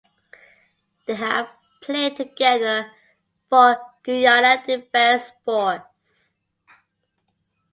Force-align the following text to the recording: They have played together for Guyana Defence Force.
They 1.05 1.13
have 1.13 1.47
played 1.79 2.17
together 2.17 2.91
for 3.51 3.79
Guyana 4.01 4.63
Defence 4.65 5.31
Force. 5.45 6.37